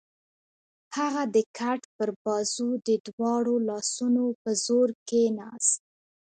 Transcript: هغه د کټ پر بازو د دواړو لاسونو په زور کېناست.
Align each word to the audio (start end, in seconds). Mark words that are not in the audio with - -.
هغه 0.97 1.23
د 1.35 1.37
کټ 1.57 1.81
پر 1.97 2.09
بازو 2.23 2.69
د 2.87 2.89
دواړو 3.07 3.55
لاسونو 3.69 4.25
په 4.41 4.51
زور 4.65 4.89
کېناست. 5.07 5.79